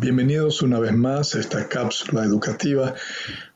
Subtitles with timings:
[0.00, 2.94] Bienvenidos una vez más a esta cápsula educativa.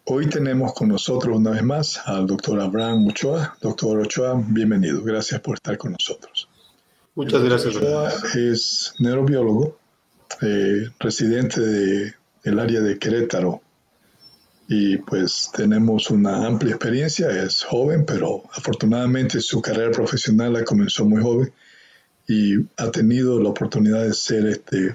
[0.05, 3.57] Hoy tenemos con nosotros una vez más al doctor Abraham Ochoa.
[3.63, 5.03] Doctor Ochoa, bienvenido.
[5.03, 6.47] Gracias por estar con nosotros.
[7.15, 7.77] Muchas gracias.
[7.77, 9.79] Ochoa es neurobiólogo,
[10.43, 13.63] eh, residente del área de Querétaro.
[14.69, 17.31] Y pues tenemos una amplia experiencia.
[17.31, 21.51] Es joven, pero afortunadamente su carrera profesional la comenzó muy joven
[22.29, 24.95] y ha tenido la oportunidad de ser este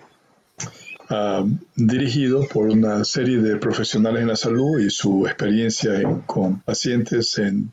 [1.12, 1.44] Ah,
[1.76, 7.72] dirigido por una serie de profesionales en la salud y su experiencia con pacientes en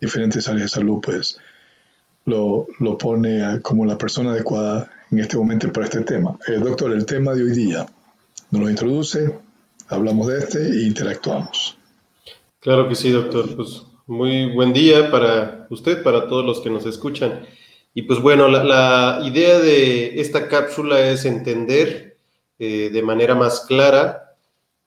[0.00, 1.40] diferentes áreas de salud, pues
[2.24, 6.38] lo, lo pone como la persona adecuada en este momento para este tema.
[6.46, 7.84] Eh, doctor, el tema de hoy día
[8.52, 9.36] nos lo introduce,
[9.88, 11.76] hablamos de este e interactuamos.
[12.60, 13.56] Claro que sí, doctor.
[13.56, 17.40] Pues muy buen día para usted, para todos los que nos escuchan.
[17.92, 22.07] Y pues bueno, la, la idea de esta cápsula es entender
[22.58, 24.28] eh, de manera más clara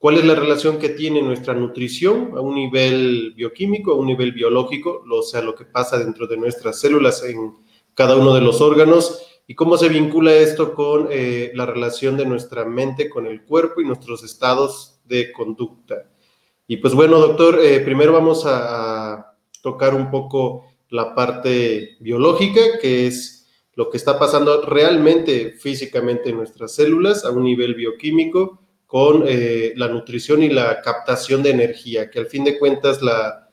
[0.02, 4.32] cuál es la relación que tiene nuestra nutrición a un nivel bioquímico, a un nivel
[4.32, 7.54] biológico, o sea, lo que pasa dentro de nuestras células en
[7.94, 12.26] cada uno de los órganos y cómo se vincula esto con eh, la relación de
[12.26, 16.10] nuestra mente con el cuerpo y nuestros estados de conducta.
[16.66, 22.60] Y pues bueno, doctor, eh, primero vamos a, a tocar un poco la parte biológica,
[22.80, 23.31] que es
[23.74, 29.72] lo que está pasando realmente físicamente en nuestras células a un nivel bioquímico con eh,
[29.76, 33.50] la nutrición y la captación de energía, que al fin de cuentas la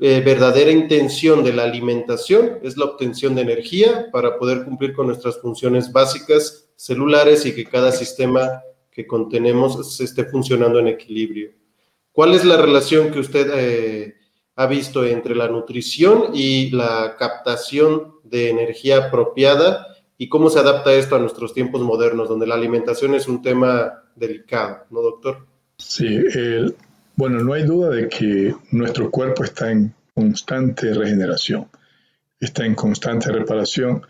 [0.00, 5.08] eh, verdadera intención de la alimentación es la obtención de energía para poder cumplir con
[5.08, 11.52] nuestras funciones básicas celulares y que cada sistema que contenemos se esté funcionando en equilibrio.
[12.12, 14.14] ¿Cuál es la relación que usted eh,
[14.58, 19.86] ha visto entre la nutrición y la captación de energía apropiada
[20.18, 24.02] y cómo se adapta esto a nuestros tiempos modernos, donde la alimentación es un tema
[24.16, 25.46] delicado, ¿no, doctor?
[25.76, 26.24] Sí,
[27.14, 31.68] bueno, no hay duda de que nuestro cuerpo está en constante regeneración,
[32.40, 34.04] está en constante reparación.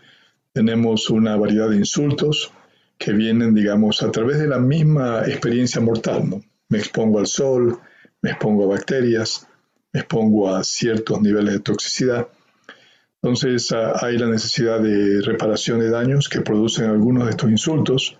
[0.51, 2.51] Tenemos una variedad de insultos
[2.97, 6.41] que vienen, digamos, a través de la misma experiencia mortal, ¿no?
[6.69, 7.77] Me expongo al sol,
[8.23, 9.45] me expongo a bacterias,
[9.91, 12.27] me expongo a ciertos niveles de toxicidad.
[13.21, 18.17] Entonces ah, hay la necesidad de reparación de daños que producen algunos de estos insultos.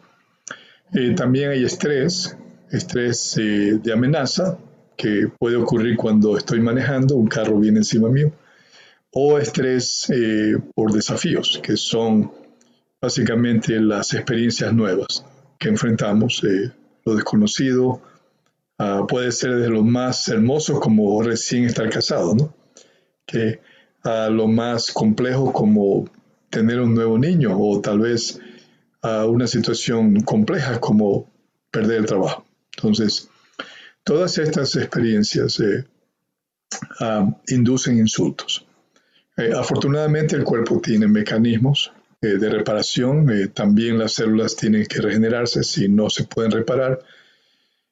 [0.93, 2.35] Eh, también hay estrés,
[2.71, 4.57] estrés eh, de amenaza,
[4.97, 8.33] que puede ocurrir cuando estoy manejando, un carro viene encima mío,
[9.11, 12.31] o estrés eh, por desafíos, que son
[13.01, 15.23] básicamente las experiencias nuevas
[15.57, 16.43] que enfrentamos,
[17.05, 18.01] lo desconocido,
[18.79, 22.55] Ah, puede ser de lo más hermoso como recién estar casado, ¿no?
[24.03, 26.09] A lo más complejo como
[26.49, 28.39] tener un nuevo niño o tal vez
[29.01, 31.29] a una situación compleja como
[31.69, 32.45] perder el trabajo.
[32.77, 33.29] Entonces,
[34.05, 35.85] todas estas experiencias eh,
[37.01, 38.65] ah, inducen insultos.
[39.35, 41.91] Eh, afortunadamente el cuerpo tiene mecanismos
[42.21, 46.99] eh, de reparación, también las células tienen que regenerarse si no se pueden reparar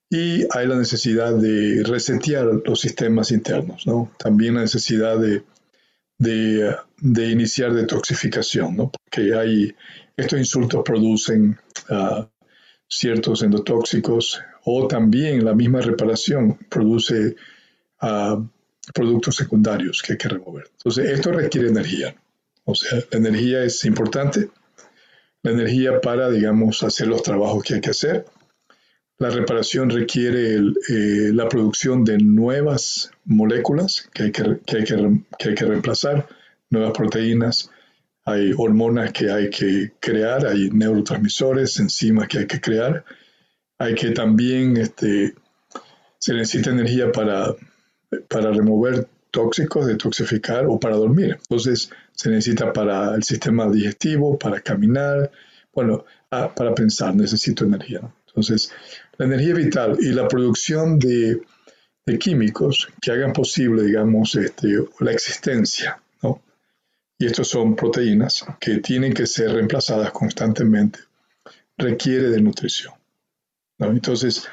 [0.09, 4.12] y hay la necesidad de resetear los sistemas internos, ¿no?
[4.18, 5.44] También la necesidad de,
[6.18, 8.91] de, iniciar detoxificación, ¿no?
[8.91, 9.75] Porque hay,
[10.16, 11.57] estos insultos producen
[11.90, 12.28] ah,
[12.88, 17.35] ciertos endotóxicos o también la misma reparación produce
[18.00, 18.41] ah,
[18.94, 20.69] productos secundarios que hay que remover.
[20.72, 22.16] Entonces, esto requiere energía.
[22.63, 24.50] O sea, la energía es importante,
[25.41, 28.25] la energía para, digamos, hacer los trabajos que hay que hacer
[29.19, 35.66] la reparación requiere eh, la producción de nuevas moléculas que hay que, que, hay que,
[35.66, 36.28] reemplazar,
[36.69, 37.72] nuevas proteínas,
[38.25, 43.05] hay hormonas que hay que crear, hay neurotransmisores, enzimas que hay que crear,
[43.79, 45.34] hay que también, este,
[46.19, 47.55] se necesita energía para,
[48.28, 51.38] para remover tóxicos, detoxificar o para dormir.
[51.39, 55.31] Entonces se necesita para el sistema digestivo, para caminar,
[55.73, 58.01] bueno, ah, para pensar necesito energía.
[58.28, 58.72] Entonces,
[59.17, 61.41] la energía vital y la producción de,
[62.19, 64.69] químicos que hagan posible, digamos, este,
[64.99, 66.41] la existencia, ¿no?
[67.19, 70.99] Y estos son proteínas que tienen que ser reemplazadas constantemente,
[71.78, 72.93] requiere de nutrición.
[73.79, 74.47] Entonces,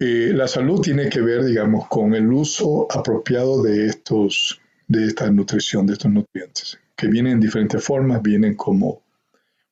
[0.00, 5.30] eh, la salud tiene que ver, digamos, con el uso apropiado de, estos, de esta
[5.30, 9.02] nutrición, de estos nutrientes, que vienen en diferentes formas, vienen como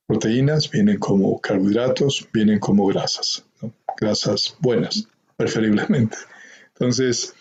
[0.07, 3.45] proteínas, vienen como carbohidratos, vienen como grasas
[4.01, 6.17] grasas buenas, preferiblemente.
[6.75, 7.35] Entonces,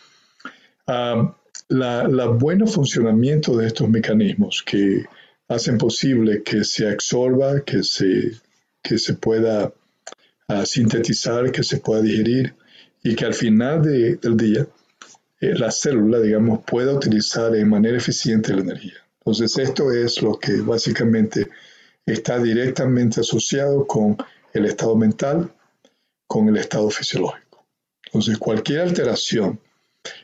[0.88, 1.32] uh,
[1.70, 5.06] la, buen funcionamiento de estos mecanismos que
[5.48, 8.34] hacen posible que se absorba, que se,
[8.82, 9.74] que se pueda
[10.48, 12.54] a sintetizar, que se pueda digerir
[13.04, 14.68] y que al final del día
[15.40, 18.94] eh, la célula, digamos, pueda utilizar en manera eficiente la energía.
[19.20, 21.48] Entonces, esto es lo que básicamente
[22.06, 24.18] está directamente asociado con
[24.54, 25.52] el estado mental,
[26.32, 27.66] con el estado fisiológico.
[28.06, 29.60] Entonces, cualquier alteración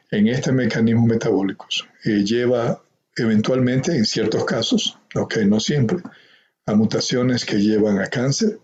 [0.09, 2.81] en este mecanismo metabólicos eh, lleva
[3.13, 5.97] eventualmente, en ciertos casos, aunque no siempre,
[6.65, 8.57] a mutaciones que llevan a cáncer,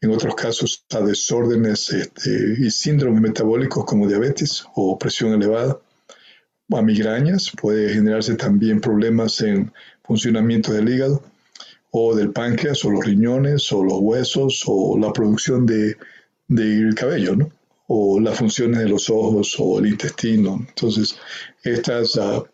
[0.00, 5.78] en otros casos a desórdenes este, y síndromes metabólicos como diabetes o presión elevada,
[6.72, 9.72] a migrañas, puede generarse también problemas en
[10.02, 11.22] funcionamiento del hígado
[11.92, 15.96] o del páncreas o los riñones o los huesos o la producción de,
[16.50, 17.50] del cabello, ¿no?
[17.86, 20.64] o las funciones de los ojos o el intestino.
[20.68, 21.16] Entonces,
[21.62, 22.44] estas, uh,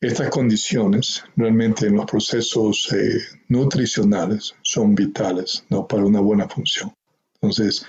[0.00, 3.18] estas condiciones realmente en los procesos eh,
[3.48, 5.86] nutricionales son vitales ¿no?
[5.86, 6.92] para una buena función.
[7.34, 7.84] Entonces,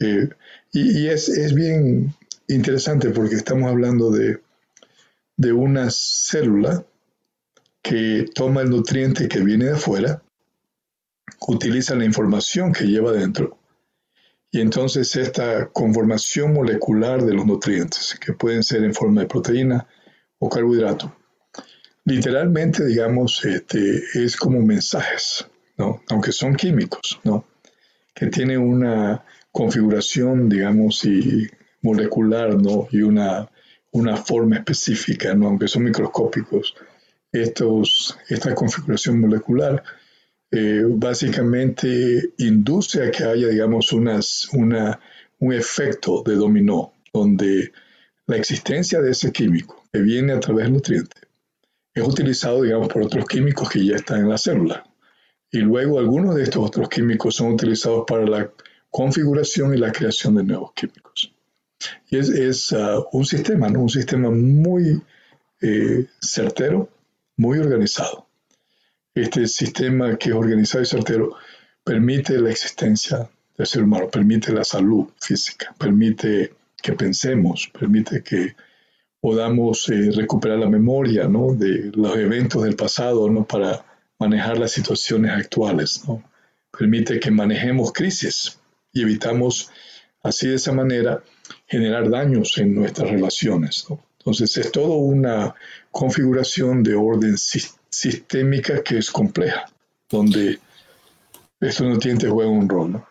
[0.00, 0.28] eh,
[0.72, 2.14] y, y es, es, bien
[2.48, 4.40] interesante porque estamos hablando de,
[5.36, 6.84] de una célula
[7.82, 10.22] que toma el nutriente que viene de afuera,
[11.46, 13.58] utiliza la información que lleva dentro
[14.56, 19.86] y entonces esta conformación molecular de los nutrientes, que pueden ser en forma de proteína
[20.38, 21.14] o carbohidrato,
[22.06, 26.00] literalmente, digamos, este, es como mensajes, ¿no?
[26.08, 27.44] aunque son químicos, ¿no?
[28.14, 31.46] que tienen una configuración, digamos, y
[31.82, 32.88] molecular ¿no?
[32.90, 33.50] y una,
[33.90, 35.48] una forma específica, ¿no?
[35.48, 36.74] aunque son microscópicos.
[37.30, 39.82] Estos, esta configuración molecular
[40.50, 44.20] eh, básicamente induce a que haya, digamos, una,
[45.38, 47.72] un efecto de dominó, donde
[48.26, 51.16] la existencia de ese químico que viene a través del nutriente
[51.94, 54.84] es utilizado, digamos, por otros químicos que ya están en la célula.
[55.50, 58.50] Y luego algunos de estos otros químicos son utilizados para la
[58.90, 61.32] configuración y la creación de nuevos químicos.
[62.10, 65.02] Y es, uh, un sistema, un sistema muy
[65.60, 66.88] eh, certero,
[67.36, 68.25] muy organizado
[69.16, 71.36] este sistema que es organizado y certero
[71.82, 76.52] permite la existencia del ser humano, permite la salud física, permite
[76.82, 78.54] que pensemos, permite que
[79.18, 81.54] podamos eh, recuperar la memoria ¿no?
[81.54, 83.46] de los eventos del pasado ¿no?
[83.46, 83.84] para
[84.18, 86.06] manejar las situaciones actuales.
[86.06, 86.22] ¿no?
[86.70, 88.58] Permite que manejemos crisis
[88.92, 89.70] y evitamos
[90.22, 91.22] así de esa manera
[91.66, 93.86] generar daños en nuestras relaciones.
[93.88, 94.04] ¿no?
[94.18, 95.54] Entonces es toda una
[95.90, 99.64] configuración de orden sistémico sistémica que es compleja,
[100.10, 100.58] donde
[101.60, 103.02] estos nutrientes juegan un rol.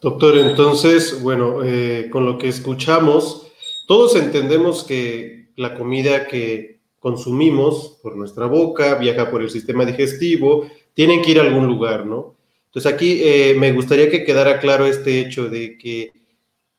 [0.00, 3.48] Doctor, entonces, bueno, eh, con lo que escuchamos,
[3.88, 10.70] todos entendemos que la comida que consumimos por nuestra boca, viaja por el sistema digestivo,
[10.94, 12.36] tienen que ir a algún lugar, ¿no?
[12.66, 16.12] Entonces aquí eh, me gustaría que quedara claro este hecho de que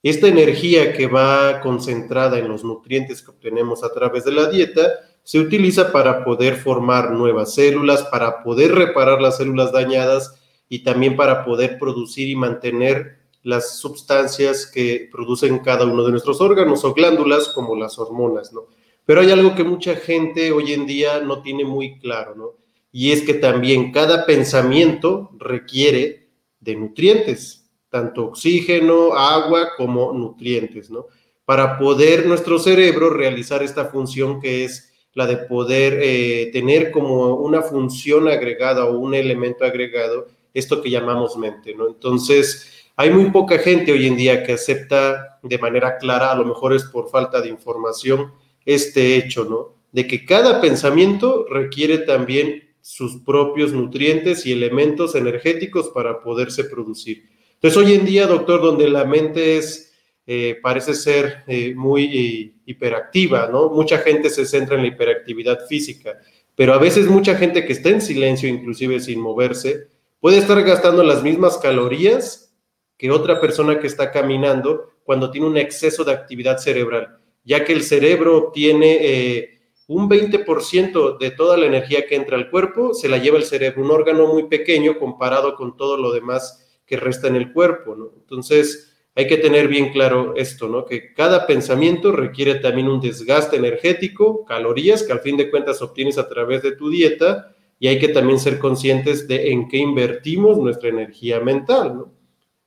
[0.04, 4.88] esta energía que va concentrada en los nutrientes que obtenemos a través de la dieta
[5.28, 10.40] se utiliza para poder formar nuevas células, para poder reparar las células dañadas
[10.70, 16.40] y también para poder producir y mantener las sustancias que producen cada uno de nuestros
[16.40, 18.68] órganos o glándulas como las hormonas, ¿no?
[19.04, 22.54] Pero hay algo que mucha gente hoy en día no tiene muy claro, ¿no?
[22.94, 26.30] Y es que también cada pensamiento requiere
[26.62, 31.08] de nutrientes, tanto oxígeno, agua como nutrientes, ¿no?
[31.44, 37.38] Para poder nuestro cerebro realizar esta función que es la de poder eh, tener como
[37.38, 41.88] una función agregada o un elemento agregado, esto que llamamos mente, ¿no?
[41.88, 46.46] Entonces, hay muy poca gente hoy en día que acepta de manera clara, a lo
[46.46, 48.32] mejor es por falta de información,
[48.64, 49.74] este hecho, ¿no?
[49.92, 57.24] De que cada pensamiento requiere también sus propios nutrientes y elementos energéticos para poderse producir.
[57.56, 59.87] Entonces, hoy en día, doctor, donde la mente es
[60.30, 63.70] eh, parece ser eh, muy eh, hiperactiva, ¿no?
[63.70, 66.20] Mucha gente se centra en la hiperactividad física,
[66.54, 69.88] pero a veces mucha gente que está en silencio, inclusive sin moverse,
[70.20, 72.54] puede estar gastando las mismas calorías
[72.98, 77.72] que otra persona que está caminando cuando tiene un exceso de actividad cerebral, ya que
[77.72, 79.58] el cerebro tiene
[79.88, 83.82] un 20% de toda la energía que entra al cuerpo, se la lleva el cerebro,
[83.82, 88.12] un órgano muy pequeño comparado con todo lo demás que resta en el cuerpo, ¿no?
[88.18, 88.87] Entonces,
[89.18, 90.86] hay que tener bien claro esto, ¿no?
[90.86, 96.20] Que cada pensamiento requiere también un desgaste energético, calorías que al fin de cuentas obtienes
[96.20, 100.60] a través de tu dieta y hay que también ser conscientes de en qué invertimos
[100.60, 102.14] nuestra energía mental, ¿no?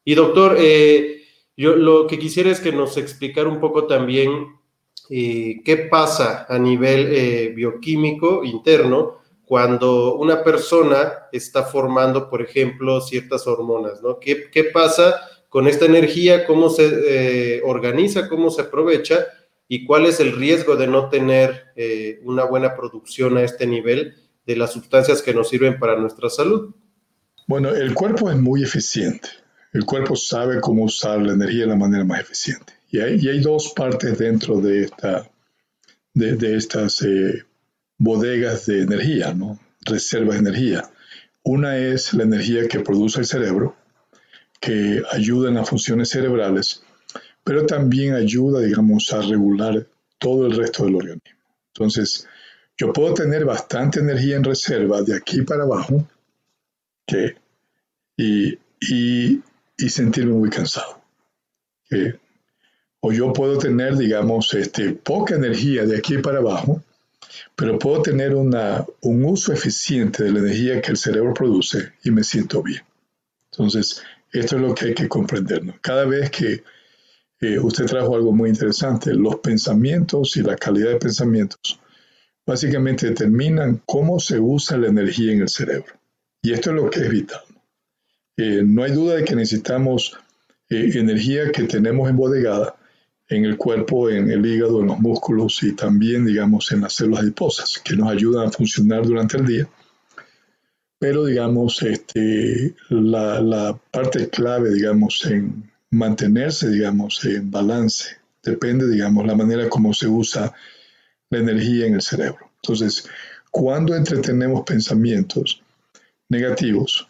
[0.05, 1.23] Y doctor, eh,
[1.57, 4.49] yo lo que quisiera es que nos explicara un poco también
[5.09, 13.01] eh, qué pasa a nivel eh, bioquímico interno cuando una persona está formando, por ejemplo,
[13.01, 14.19] ciertas hormonas, ¿no?
[14.19, 15.15] ¿Qué, qué pasa
[15.51, 19.27] con esta energía, cómo se eh, organiza, cómo se aprovecha
[19.69, 24.15] y cuál es el riesgo de no tener eh, una buena producción a este nivel
[24.47, 26.75] de las sustancias que nos sirven para nuestra salud.
[27.47, 29.29] Bueno, el cuerpo es muy eficiente.
[29.73, 32.73] El cuerpo sabe cómo usar la energía de la manera más eficiente.
[32.91, 34.89] Y hay, dos partes dentro de,
[36.15, 37.45] estas eh,
[37.99, 39.61] bodegas de energía, ¿no?
[39.83, 40.91] reservas de energía.
[41.43, 43.77] Una es la energía que produce el cerebro,
[44.61, 46.83] que ayuda en las funciones cerebrales,
[47.43, 49.87] pero también ayuda, digamos, a regular
[50.19, 51.41] todo el resto del organismo.
[51.75, 52.29] Entonces,
[52.77, 56.07] yo puedo tener bastante energía en reserva de aquí para abajo,
[57.07, 57.37] que
[58.17, 59.43] y, y,
[59.89, 61.01] sentirme muy cansado.
[63.01, 66.83] o yo puedo tener, digamos, este, poca energía de aquí para abajo,
[67.57, 72.11] pero puedo tener una, un uso eficiente de la energía que el cerebro produce y
[72.11, 72.83] me siento bien.
[73.53, 74.03] Entonces,
[74.33, 75.63] esto es lo que hay que comprender.
[75.81, 76.63] Cada vez que
[77.41, 81.81] eh, usted trajo algo muy interesante, los pensamientos y la calidad de pensamientos
[82.47, 85.95] básicamente determinan cómo se usa la energía en el cerebro.
[86.43, 87.43] Y esto es lo que es vital.
[88.37, 90.17] Eh, no hay duda de que necesitamos
[90.69, 92.77] eh, energía que tenemos embodegada
[93.29, 97.23] en el cuerpo, en el hígado, en los músculos y también, digamos, en las células
[97.23, 99.69] adiposas, que nos ayudan a funcionar durante el día.
[101.01, 109.27] Pero, digamos, este, la, la parte clave, digamos, en mantenerse, digamos, en balance, depende, digamos,
[109.27, 110.55] la manera como se usa
[111.31, 112.51] la energía en el cerebro.
[112.63, 113.09] Entonces,
[113.51, 115.63] cuando entretenemos pensamientos
[116.29, 117.09] negativos,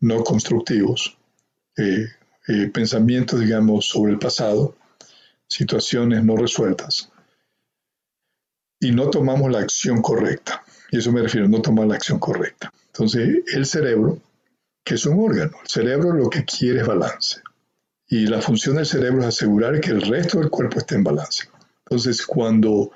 [0.00, 1.16] no constructivos,
[1.78, 2.06] eh,
[2.48, 4.76] eh, pensamientos, digamos, sobre el pasado,
[5.48, 7.10] situaciones no resueltas,
[8.78, 10.64] y no tomamos la acción correcta.
[10.92, 12.70] Y eso me refiero, no tomar la acción correcta.
[12.88, 14.20] Entonces, el cerebro,
[14.84, 17.40] que es un órgano, el cerebro lo que quiere es balance.
[18.08, 21.48] Y la función del cerebro es asegurar que el resto del cuerpo esté en balance.
[21.86, 22.90] Entonces, cuando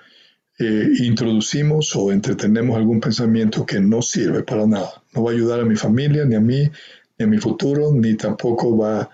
[0.59, 5.61] eh, introducimos o entretenemos algún pensamiento que no sirve para nada, no va a ayudar
[5.61, 6.71] a mi familia, ni a mí,
[7.17, 9.09] en mi futuro, ni tampoco va,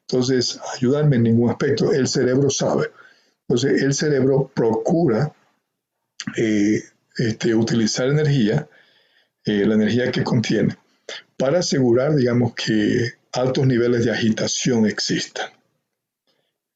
[0.00, 1.92] entonces, ayudarme en ningún aspecto.
[1.92, 2.90] El cerebro sabe.
[3.48, 5.32] Entonces, el cerebro procura
[6.36, 6.82] eh,
[7.16, 8.68] este, utilizar energía,
[9.44, 10.76] eh, la energía que contiene,
[11.36, 15.50] para asegurar, digamos, que altos niveles de agitación existan.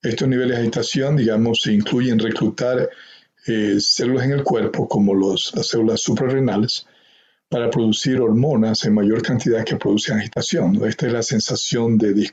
[0.02, 2.88] Estos niveles de agitación, digamos, se incluyen reclutar
[3.47, 6.87] eh, células en el cuerpo, como los, las células suprarrenales,
[7.49, 10.85] para producir hormonas en mayor cantidad que producen agitación.
[10.87, 12.30] Esta es la sensación de,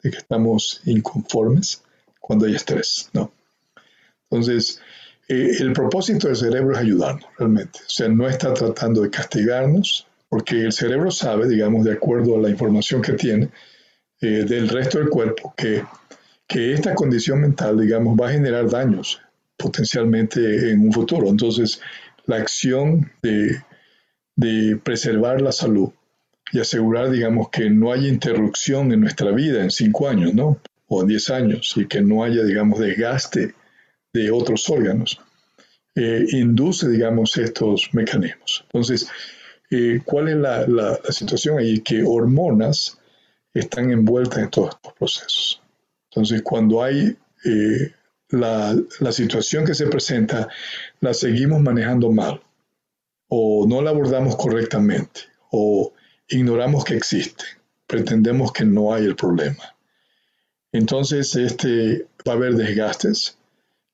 [0.00, 1.82] que estamos inconformes
[2.20, 3.10] cuando hay estrés.
[3.12, 3.32] ¿no?
[4.30, 4.80] Entonces,
[5.32, 7.80] eh, el propósito del cerebro es ayudarnos realmente.
[7.80, 12.40] O sea, no está tratando de castigarnos, porque el cerebro sabe, digamos, de acuerdo a
[12.40, 13.50] la información que tiene
[14.20, 15.84] eh, del resto del cuerpo, que,
[16.46, 19.20] que esta condición mental, digamos, va a generar daños
[19.56, 21.28] potencialmente en un futuro.
[21.28, 21.80] Entonces,
[22.26, 23.60] la acción de
[24.36, 25.90] de preservar la salud
[26.52, 30.58] y asegurar, digamos, que no haya interrupción en nuestra vida en cinco años, ¿no?
[30.88, 33.54] O en diez años, y que no haya, digamos, desgaste
[34.12, 35.20] de otros órganos,
[35.94, 38.64] eh, induce, digamos, estos mecanismos.
[38.64, 39.08] Entonces,
[39.70, 41.80] eh, ¿cuál es la, la, situación ahí?
[41.80, 42.98] Que hormonas
[43.54, 45.62] están envueltas en todos estos procesos.
[46.10, 47.92] Entonces, cuando hay eh,
[48.28, 50.48] la, la situación que se presenta,
[51.00, 52.40] la seguimos manejando mal
[53.28, 55.92] o no la abordamos correctamente o
[56.28, 57.44] ignoramos que existe,
[57.86, 59.74] pretendemos que no hay el problema.
[60.72, 63.38] Entonces, este, va a haber desgastes,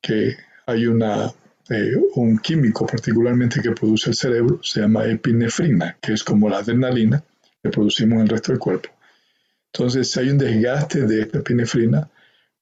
[0.00, 0.36] que
[0.66, 1.32] hay una,
[1.70, 6.58] eh, un químico particularmente que produce el cerebro, se llama epinefrina, que es como la
[6.58, 7.22] adrenalina
[7.62, 8.90] que producimos en el resto del cuerpo.
[9.72, 12.08] Entonces, hay un desgaste de esta epinefrina,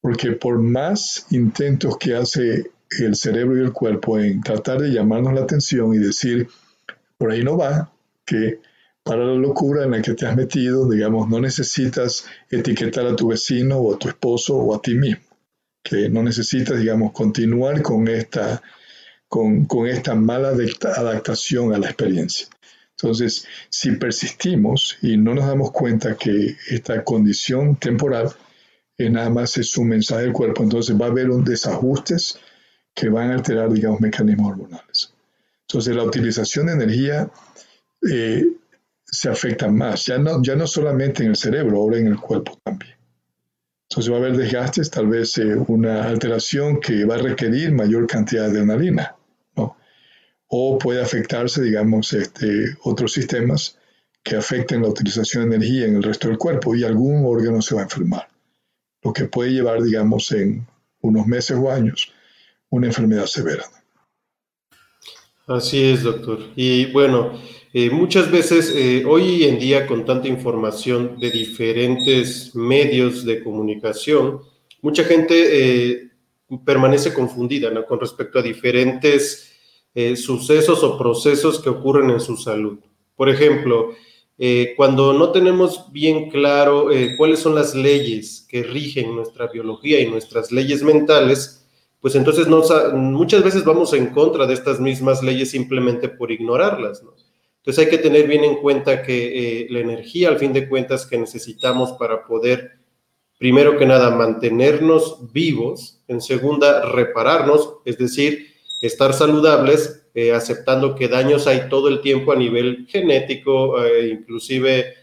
[0.00, 5.34] porque por más intentos que hace el cerebro y el cuerpo en tratar de llamarnos
[5.34, 6.48] la atención y decir,
[7.18, 7.92] por ahí no va,
[8.24, 8.60] que
[9.02, 13.28] para la locura en la que te has metido, digamos, no necesitas etiquetar a tu
[13.28, 15.22] vecino o a tu esposo o a ti mismo,
[15.88, 18.60] que no necesitas, digamos, continuar con esta,
[19.28, 22.48] con, con esta mala adaptación a la experiencia.
[22.90, 28.30] Entonces, si persistimos y no nos damos cuenta que esta condición temporal
[28.98, 32.38] es nada más es un mensaje del cuerpo, entonces va a haber un desajustes
[32.94, 35.12] que van a alterar, digamos, mecanismos hormonales.
[35.68, 37.30] Entonces la utilización de energía
[38.10, 38.44] eh,
[39.04, 42.58] se afecta más, ya no, ya no solamente en el cerebro, ahora en el cuerpo
[42.64, 42.95] también.
[43.96, 48.06] Entonces va a haber desgastes, tal vez eh, una alteración que va a requerir mayor
[48.06, 49.16] cantidad de adrenalina,
[49.56, 49.78] ¿no?
[50.48, 53.78] O puede afectarse, digamos, este, otros sistemas
[54.22, 57.74] que afecten la utilización de energía en el resto del cuerpo y algún órgano se
[57.74, 58.28] va a enfermar.
[59.02, 60.66] lo que puede llevar, digamos, en
[61.00, 62.12] unos meses o años,
[62.68, 63.64] una enfermedad severa.
[65.46, 66.40] Así es, doctor.
[66.54, 67.32] Y bueno,
[67.78, 74.40] eh, muchas veces eh, hoy en día con tanta información de diferentes medios de comunicación,
[74.80, 76.11] mucha gente eh,
[76.64, 79.52] permanece confundida con respecto a diferentes
[80.16, 82.78] sucesos o procesos que ocurren en su salud.
[83.14, 83.92] Por ejemplo,
[84.76, 90.50] cuando no tenemos bien claro cuáles son las leyes que rigen nuestra biología y nuestras
[90.50, 91.66] leyes mentales,
[92.00, 92.47] pues entonces
[92.95, 97.02] muchas veces vamos en contra de estas mismas leyes simplemente por ignorarlas.
[97.02, 97.25] ¿no?
[97.66, 101.04] Entonces hay que tener bien en cuenta que eh, la energía, al fin de cuentas,
[101.04, 102.78] que necesitamos para poder,
[103.38, 111.08] primero que nada, mantenernos vivos, en segunda, repararnos, es decir, estar saludables, eh, aceptando que
[111.08, 114.94] daños hay todo el tiempo a nivel genético, eh, inclusive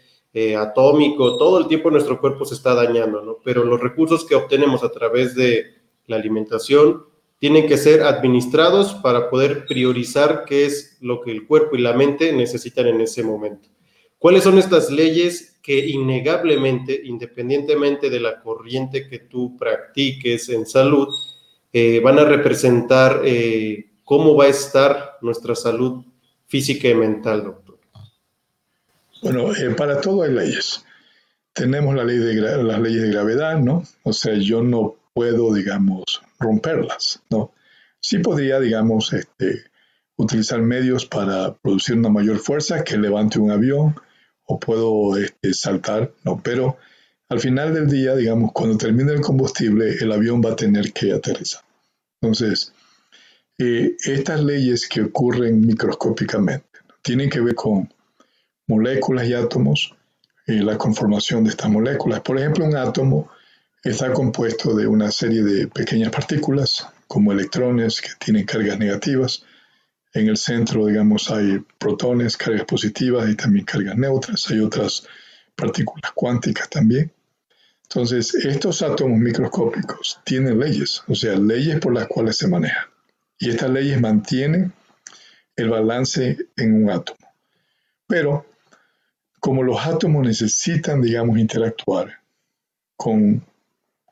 [0.58, 3.38] atómico, todo el tiempo nuestro cuerpo se está dañando, ¿no?
[3.44, 5.66] Pero los recursos que obtenemos a través de
[6.06, 7.04] la alimentación,
[7.44, 11.92] tienen que ser administrados para poder priorizar qué es lo que el cuerpo y la
[11.92, 13.68] mente necesitan en ese momento.
[14.18, 21.06] ¿Cuáles son estas leyes que innegablemente, independientemente de la corriente que tú practiques en salud,
[21.70, 26.02] eh, van a representar eh, cómo va a estar nuestra salud
[26.46, 27.78] física y mental, doctor?
[29.20, 30.82] Bueno, eh, para todo hay leyes.
[31.52, 33.82] Tenemos la ley de las leyes de gravedad, ¿no?
[34.02, 37.52] O sea, yo no puedo, digamos, romperlas, ¿no?
[38.00, 39.64] Sí podría, digamos, este,
[40.16, 43.94] utilizar medios para producir una mayor fuerza que levante un avión
[44.44, 46.40] o puedo este, saltar, ¿no?
[46.42, 46.76] Pero
[47.28, 51.12] al final del día, digamos, cuando termine el combustible, el avión va a tener que
[51.12, 51.62] aterrizar.
[52.20, 52.72] Entonces,
[53.58, 56.66] eh, estas leyes que ocurren microscópicamente
[57.02, 57.92] tienen que ver con
[58.66, 59.94] moléculas y átomos,
[60.46, 62.20] eh, la conformación de estas moléculas.
[62.20, 63.30] Por ejemplo, un átomo
[63.84, 69.44] Está compuesto de una serie de pequeñas partículas, como electrones que tienen cargas negativas.
[70.14, 74.50] En el centro, digamos, hay protones, cargas positivas y también cargas neutras.
[74.50, 75.06] Hay otras
[75.54, 77.12] partículas cuánticas también.
[77.82, 82.86] Entonces, estos átomos microscópicos tienen leyes, o sea, leyes por las cuales se manejan.
[83.38, 84.72] Y estas leyes mantienen
[85.56, 87.28] el balance en un átomo.
[88.06, 88.46] Pero,
[89.40, 92.20] como los átomos necesitan, digamos, interactuar
[92.96, 93.44] con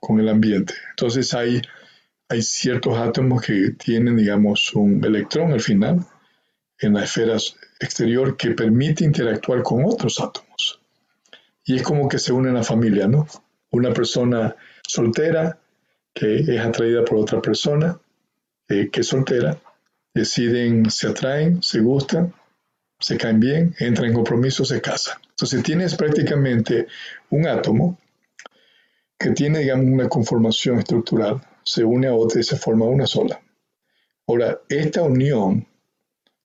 [0.02, 0.74] con el ambiente.
[0.90, 1.62] Entonces hay,
[2.28, 6.04] hay ciertos átomos que tienen, digamos, un electrón al final
[6.80, 7.36] en la esfera
[7.78, 10.80] exterior que permite interactuar con otros átomos.
[11.64, 13.28] Y es como que se une la familia, ¿no?
[13.70, 15.60] Una persona soltera
[16.12, 17.96] que es atraída por otra persona
[18.68, 19.56] eh, que es soltera,
[20.12, 22.34] deciden, se atraen, se gustan,
[22.98, 25.18] se caen bien, entran en compromiso, se casan.
[25.30, 26.88] Entonces tienes prácticamente
[27.30, 28.00] un átomo
[29.22, 33.40] que tiene, digamos, una conformación estructural, se une a otra y se forma una sola.
[34.26, 35.66] Ahora, esta unión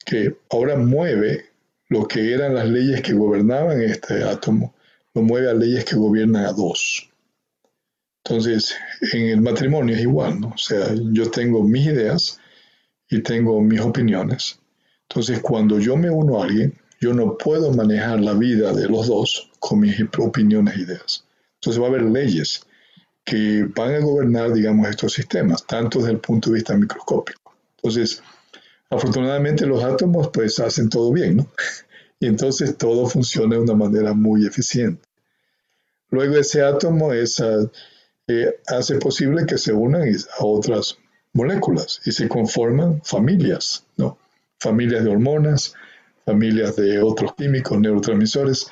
[0.05, 1.45] que ahora mueve
[1.89, 4.75] lo que eran las leyes que gobernaban este átomo,
[5.15, 7.09] lo mueve a leyes que gobiernan a dos.
[8.23, 8.75] Entonces,
[9.13, 10.49] en el matrimonio es igual, ¿no?
[10.49, 12.39] O sea, yo tengo mis ideas
[13.09, 14.59] y tengo mis opiniones.
[15.09, 19.07] Entonces, cuando yo me uno a alguien, yo no puedo manejar la vida de los
[19.07, 21.27] dos con mis opiniones e ideas.
[21.55, 22.66] Entonces va a haber leyes
[23.27, 27.57] que van a gobernar, digamos, estos sistemas, tanto desde el punto de vista microscópico.
[27.75, 28.23] Entonces,
[28.89, 31.51] afortunadamente los átomos pues hacen todo bien, ¿no?
[32.19, 35.03] Y entonces todo funciona de una manera muy eficiente.
[36.09, 37.69] Luego ese átomo esa,
[38.27, 40.09] eh, hace posible que se unan
[40.39, 40.97] a otras
[41.33, 44.17] moléculas y se conforman familias, ¿no?
[44.57, 45.73] Familias de hormonas,
[46.25, 48.67] familias de otros químicos, neurotransmisores,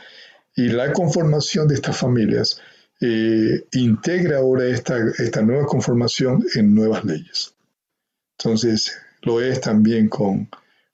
[0.56, 2.62] y la conformación de estas familias
[3.02, 7.54] eh, integra ahora esta, esta nueva conformación en nuevas leyes.
[8.38, 10.50] Entonces, lo es también con,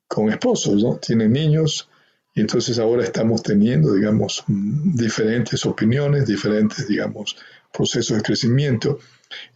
[0.08, 0.98] con esposos, ¿no?
[0.98, 1.90] Tienen niños
[2.34, 7.36] y entonces ahora estamos teniendo, digamos, diferentes opiniones, diferentes, digamos,
[7.74, 9.00] procesos de crecimiento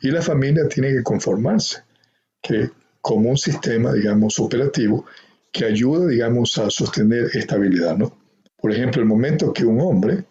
[0.02, 1.84] y la familia tiene que conformarse
[2.42, 2.70] que
[3.02, 5.06] como un sistema, digamos, operativo
[5.52, 8.18] que ayuda, digamos, a sostener estabilidad, ¿no?
[8.58, 10.26] Por ejemplo, el momento que un hombre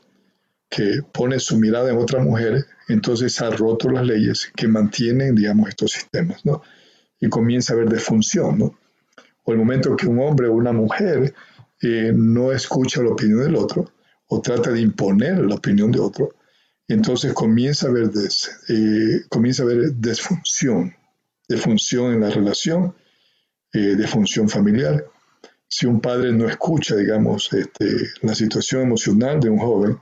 [0.74, 5.68] que pone su mirada en otra mujer, entonces ha roto las leyes que mantienen, digamos,
[5.68, 6.62] estos sistemas, ¿no?
[7.20, 8.78] Y comienza a haber defunción, ¿no?
[9.44, 11.32] O el momento que un hombre o una mujer
[11.80, 13.92] eh, no escucha la opinión del otro
[14.26, 16.34] o trata de imponer la opinión de otro,
[16.88, 20.92] entonces comienza a haber, des, eh, comienza a haber desfunción,
[21.48, 22.96] defunción en la relación,
[23.72, 25.06] eh, defunción familiar.
[25.68, 29.98] Si un padre no escucha, digamos, este, la situación emocional de un joven,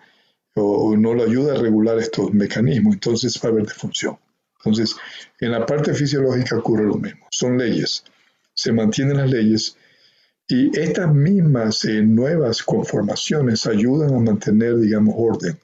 [0.54, 4.18] o, no lo ayuda a regular estos mecanismos, entonces va a haber disfunción.
[4.58, 4.96] Entonces,
[5.40, 7.26] en la parte fisiológica ocurre lo mismo.
[7.30, 8.04] Son leyes.
[8.54, 9.76] Se mantienen las leyes
[10.46, 15.58] y estas mismas eh, nuevas conformaciones ayudan a mantener, digamos, orden.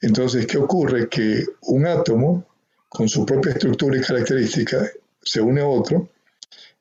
[0.00, 1.08] Entonces, ¿qué ocurre?
[1.08, 2.46] Que un átomo,
[2.88, 4.88] con su propia estructura y característica,
[5.22, 6.08] se une a otro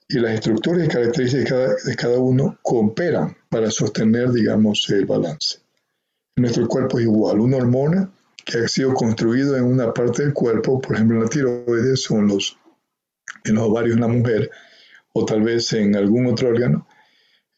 [0.07, 5.64] y las estructuras y características de cada uno cooperan para sostener, digamos, el balance.
[6.37, 7.39] En nuestro cuerpo es igual.
[7.39, 8.09] Una hormona
[8.43, 12.27] que ha sido construida en una parte del cuerpo, por ejemplo en la tiroides en
[12.27, 12.57] los,
[13.45, 14.51] en los ovarios de una mujer,
[15.13, 16.87] o tal vez en algún otro órgano,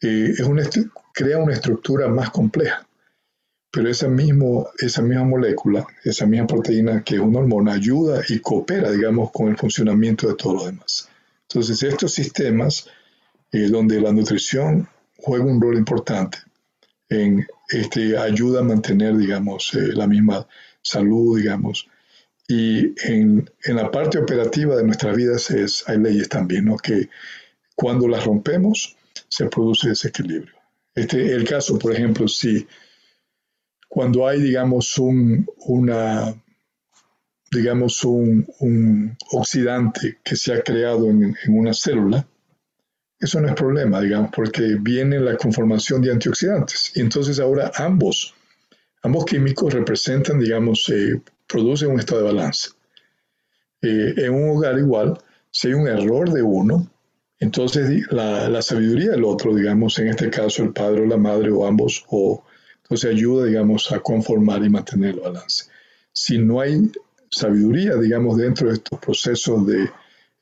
[0.00, 0.80] eh, es
[1.12, 2.86] crea una estructura más compleja.
[3.72, 8.38] Pero esa, mismo, esa misma molécula, esa misma proteína que es una hormona, ayuda y
[8.38, 11.08] coopera, digamos, con el funcionamiento de todo lo demás.
[11.48, 12.88] Entonces, estos sistemas
[13.50, 16.38] eh, donde la nutrición juega un rol importante
[17.08, 20.46] en este, ayuda a mantener, digamos, eh, la misma
[20.82, 21.88] salud, digamos.
[22.46, 26.76] Y en, en, la parte operativa de nuestras vidas es, hay leyes también, ¿no?
[26.76, 27.08] Que
[27.74, 28.96] cuando las rompemos,
[29.28, 30.54] se produce desequilibrio.
[30.94, 32.66] Este, el caso, por ejemplo, si
[33.88, 36.34] cuando hay, digamos, un, una,
[37.50, 42.26] digamos, un, un oxidante que se ha creado en, en, una célula,
[43.20, 46.92] eso no es problema, digamos, porque viene la conformación de antioxidantes.
[46.94, 48.34] Y entonces ahora ambos,
[49.02, 52.70] ambos químicos representan, digamos, eh, producen un estado de balance.
[53.82, 55.18] Eh, en un hogar igual,
[55.50, 56.90] si hay un error de uno,
[57.40, 61.66] entonces la, sabiduría del otro, digamos, en este caso el padre o la madre o
[61.66, 62.44] ambos, o
[62.82, 65.66] entonces ayuda, digamos, a conformar y mantener el balance.
[66.12, 66.90] Si no hay
[67.30, 69.88] sabiduría, digamos, dentro de estos procesos de,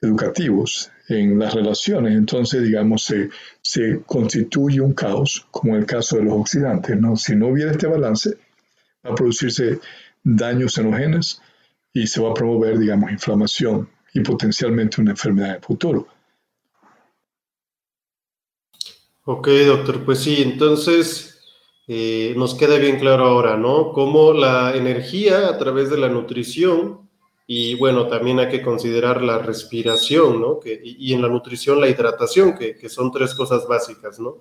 [0.01, 3.31] educativos en las relaciones, entonces, digamos, se,
[3.63, 7.17] se constituye un caos, como en el caso de los oxidantes, ¿no?
[7.17, 8.37] Si no hubiera este balance,
[9.05, 9.79] va a producirse
[10.23, 11.41] daños en los genes
[11.93, 16.09] y se va a promover, digamos, inflamación y potencialmente una enfermedad en el futuro.
[19.25, 21.41] Ok, doctor, pues sí, entonces
[21.89, 23.93] eh, nos queda bien claro ahora, ¿no?
[23.93, 27.06] Cómo la energía a través de la nutrición
[27.47, 30.59] y bueno, también hay que considerar la respiración, ¿no?
[30.59, 34.39] Que, y, en la nutrición la hidratación, que, que son tres cosas básicas, ¿no?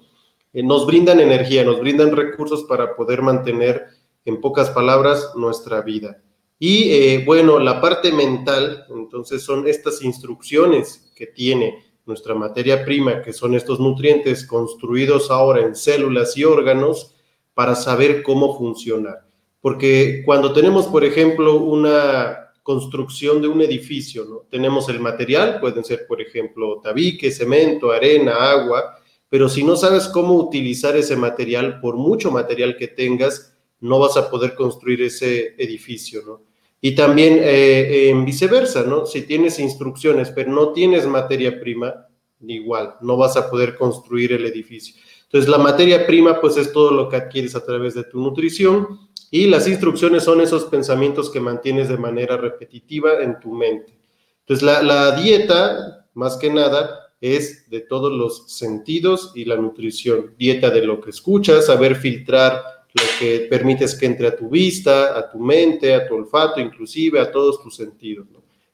[0.53, 3.85] Eh, nos brindan energía, nos brindan recursos para poder mantener,
[4.23, 6.23] en pocas palabras, nuestra vida.
[6.57, 13.21] Y eh, bueno, la parte mental, entonces son estas instrucciones que tiene nuestra materia prima,
[13.21, 17.13] que son estos nutrientes construidos ahora en células y órganos,
[17.53, 19.27] para saber cómo funcionar.
[19.61, 24.37] Porque cuando tenemos, por ejemplo, una construcción de un edificio, ¿no?
[24.49, 28.95] tenemos el material, pueden ser, por ejemplo, tabique, cemento, arena, agua,
[29.29, 34.17] pero si no sabes cómo utilizar ese material, por mucho material que tengas, no vas
[34.17, 36.41] a poder construir ese edificio, ¿no?
[36.81, 39.05] Y también eh, en viceversa, ¿no?
[39.05, 42.07] Si tienes instrucciones, pero no tienes materia prima,
[42.47, 44.95] igual, no vas a poder construir el edificio.
[45.25, 49.05] Entonces, la materia prima, pues es todo lo que adquieres a través de tu nutrición
[49.35, 53.99] y las instrucciones son esos pensamientos que mantienes de manera repetitiva en tu mente.
[54.39, 60.35] Entonces, la, dieta, más que nada, es de todos los sentidos y la nutrición.
[60.37, 65.19] Dieta de lo que escuchas, saber filtrar lo que permites que entre a tu vista,
[65.19, 68.27] a tu mente, a tu olfato, inclusive a todos tus sentidos,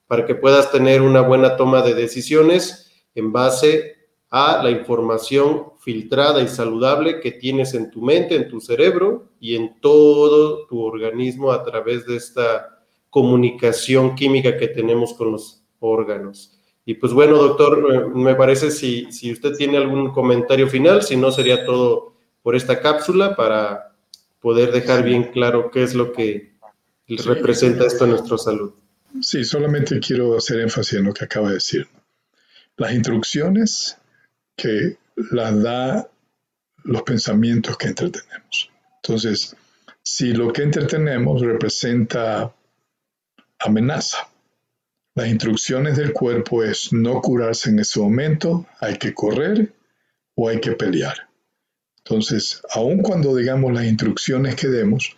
[0.05, 4.00] para que puedas tener una buena toma de decisiones en base
[4.31, 9.55] a la información filtrada y saludable que tienes en tu mente, en tu cerebro y
[9.55, 16.57] en todo tu organismo a través de esta comunicación química que tenemos con los órganos.
[16.85, 21.29] Y pues bueno, doctor, me parece si, si usted tiene algún comentario final, si no
[21.31, 23.95] sería todo por esta cápsula para
[24.39, 26.53] poder dejar bien claro qué es lo que
[27.07, 28.71] representa esto en nuestra salud.
[29.21, 31.87] Sí, solamente quiero hacer énfasis en lo que acaba de decir.
[32.77, 33.97] Las instrucciones
[34.55, 36.09] que las da
[36.83, 38.69] los pensamientos que entretenemos.
[39.03, 39.55] Entonces,
[40.03, 42.53] si lo que entretenemos representa
[43.59, 44.29] amenaza,
[45.13, 49.73] las instrucciones del cuerpo es no curarse en ese momento, hay que correr
[50.35, 51.27] o hay que pelear.
[51.97, 55.15] Entonces, aun cuando digamos las instrucciones que demos,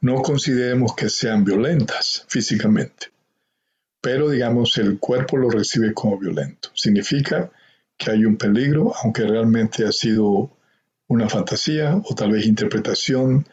[0.00, 3.08] no consideremos que sean violentas físicamente,
[4.00, 6.70] pero digamos el cuerpo lo recibe como violento.
[6.74, 7.50] Significa
[8.00, 10.50] que hay un peligro, aunque realmente ha sido
[11.06, 13.46] una fantasía o tal vez interpretación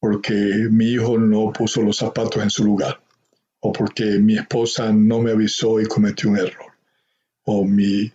[0.00, 0.32] porque
[0.70, 2.98] mi hijo no puso los zapatos en su lugar
[3.60, 6.72] o porque mi esposa no me avisó y cometió un error
[7.44, 8.10] o mi,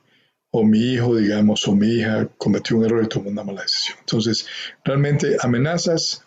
[0.49, 3.97] o mi hijo, digamos, o mi hija cometió un error y tomó una mala decisión.
[3.99, 4.47] Entonces,
[4.83, 6.25] realmente amenazas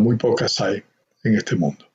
[0.00, 0.82] muy pocas hay
[1.24, 1.86] en este mundo.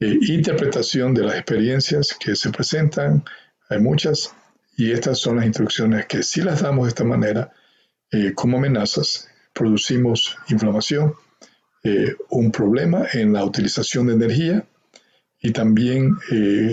[0.00, 3.24] Eh, interpretación de las experiencias que se presentan,
[3.68, 4.32] hay muchas,
[4.78, 7.52] y estas son las instrucciones que si las damos de esta manera,
[8.12, 11.14] eh, como amenazas, producimos inflamación,
[11.82, 14.64] eh, un problema en la utilización de energía
[15.40, 16.16] y también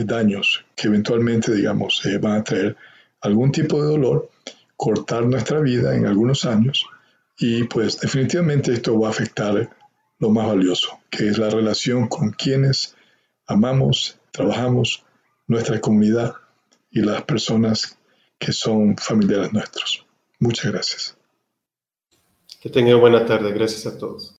[0.05, 2.77] daños que eventualmente, digamos, van a traer
[3.21, 4.29] algún tipo de dolor,
[4.77, 6.85] cortar nuestra vida en algunos años
[7.39, 9.69] y pues definitivamente esto va a afectar
[10.19, 12.95] lo más valioso, que es la relación con quienes
[13.47, 15.03] amamos, trabajamos,
[15.47, 16.35] nuestra comunidad
[16.95, 17.99] y las personas
[18.39, 20.05] que son familiares nuestros.
[20.39, 21.17] Muchas gracias.
[22.61, 23.51] Que tengan buena tarde.
[23.51, 24.33] Gracias a todos.